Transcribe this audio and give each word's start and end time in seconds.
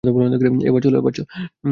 এবার, 0.63 0.81
চলো! 0.81 0.97